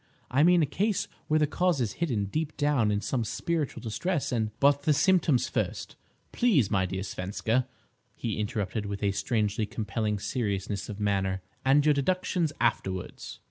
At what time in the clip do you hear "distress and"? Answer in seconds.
3.83-4.49